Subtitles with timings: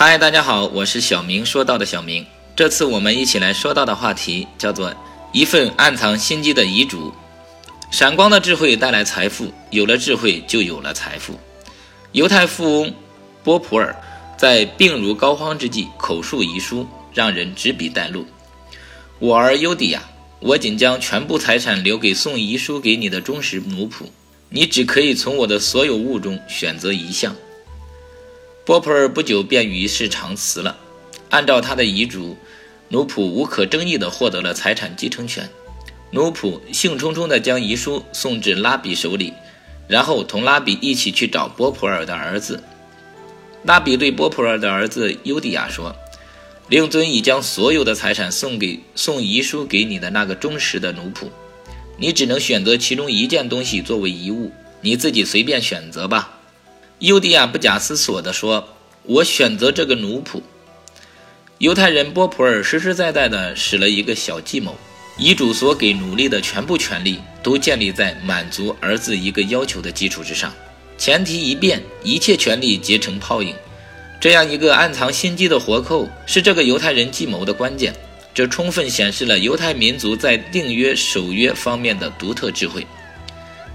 [0.00, 1.44] 嗨，大家好，我是小明。
[1.44, 4.94] 说到的小明，这次我们一起来说到的话题叫做
[5.32, 7.12] 一份暗藏心机的遗嘱。
[7.90, 11.36] 闪光的智慧带来财富，有了智慧就有了财富。
[12.12, 12.94] 犹太富翁
[13.42, 13.92] 波普尔
[14.36, 18.24] 在病入膏肓之际口述遗书，让人执笔带录
[19.18, 20.00] ：“我儿尤迪亚，
[20.38, 24.04] 我仅将全部财产留给送遗书给你的忠实奴仆，
[24.48, 27.34] 你只可以从我的所有物中选择一项。”
[28.68, 30.76] 波普尔不久便与世长辞了。
[31.30, 32.36] 按照他的遗嘱，
[32.90, 35.48] 奴仆无可争议地获得了财产继承权。
[36.10, 39.32] 奴仆兴冲冲地将遗书送至拉比手里，
[39.88, 42.62] 然后同拉比一起去找波普尔的儿子。
[43.62, 45.96] 拉比对波普尔的儿子尤迪亚说
[46.68, 51.28] ：“令尊已将所有的财产送给送遗书给你的那个忠实的奴仆，
[51.96, 56.34] 你只能选择其中一件东西作为遗物，你自己随便选择吧。”
[56.98, 58.68] 尤迪亚不假思索地说
[59.04, 60.42] ：“我选择这个奴仆。”
[61.58, 64.76] 犹太人波普尔实实在在地使了一个小计谋。
[65.16, 70.52] 遗嘱所给奴隶的全部权利，都建立在满足儿子一个要求的基础之上。
[70.96, 73.54] 前提一变，一切权利结成泡影。
[74.20, 77.92] 这样一个暗藏心机的活扣，是这个犹太人计谋的关键。
[78.32, 82.86] 这充分显示了犹太民族在订约守约方面的独特智慧。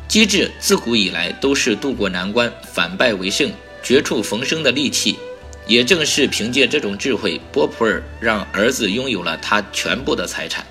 [0.08, 3.52] 机智自古以来都是渡过难关、反败为胜、
[3.82, 5.18] 绝处逢生的利器。
[5.66, 10.66] 也正是凭借这种智慧，波普尔让儿子拥有了他全部的财产。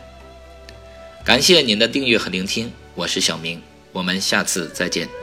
[1.25, 5.22] 感谢您的订阅和聆听，我是小明，我们下次再见。